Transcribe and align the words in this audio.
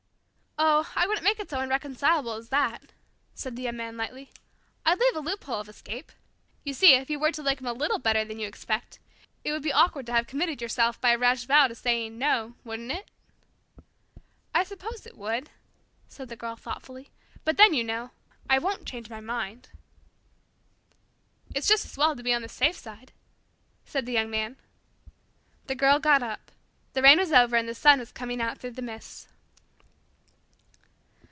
'""Oh, 0.71 0.91
I 0.95 1.07
wouldn't 1.07 1.23
make 1.23 1.39
it 1.39 1.49
so 1.49 1.59
irreconcilable 1.59 2.33
as 2.33 2.49
that," 2.49 2.91
said 3.33 3.55
the 3.55 3.63
Young 3.63 3.77
Man 3.77 3.97
lightly. 3.97 4.29
"I'd 4.85 4.99
leave 4.99 5.15
a 5.15 5.19
loophole 5.19 5.59
of 5.59 5.67
escape. 5.67 6.11
You 6.63 6.75
see, 6.75 6.93
if 6.93 7.09
you 7.09 7.17
were 7.17 7.31
to 7.31 7.41
like 7.41 7.59
him 7.61 7.65
a 7.65 7.73
little 7.73 7.97
better 7.97 8.23
than 8.23 8.37
you 8.37 8.47
expect, 8.47 8.99
it 9.43 9.51
would 9.53 9.63
be 9.63 9.73
awkward 9.73 10.05
to 10.05 10.13
have 10.13 10.27
committed 10.27 10.61
yourself 10.61 11.01
by 11.01 11.11
a 11.11 11.17
rash 11.17 11.45
vow 11.45 11.67
to 11.67 11.73
saying 11.73 12.19
'no,' 12.19 12.53
wouldn't 12.63 12.91
it?" 12.91 13.09
"I 14.53 14.63
suppose 14.63 15.07
it 15.07 15.17
would," 15.17 15.49
said 16.07 16.29
the 16.29 16.35
Girl 16.35 16.55
thoughtfully, 16.55 17.09
"but 17.43 17.57
then, 17.57 17.73
you 17.73 17.83
know, 17.83 18.11
I 18.47 18.59
won't 18.59 18.85
change 18.87 19.09
my 19.09 19.19
mind." 19.21 19.69
"It's 21.55 21.67
just 21.67 21.85
as 21.85 21.97
well 21.97 22.15
to 22.15 22.21
be 22.21 22.35
on 22.35 22.43
the 22.43 22.49
safe 22.49 22.77
side," 22.77 23.13
said 23.83 24.05
the 24.05 24.13
Young 24.13 24.29
Man. 24.29 24.57
The 25.65 25.75
Girl 25.75 25.97
got 25.97 26.21
up. 26.21 26.51
The 26.93 27.01
rain 27.01 27.17
was 27.17 27.31
over 27.31 27.55
and 27.55 27.67
the 27.67 27.73
sun 27.73 27.97
was 27.97 28.11
coming 28.11 28.39
out 28.39 28.59
through 28.59 28.71
the 28.71 28.83
mists. 28.83 29.27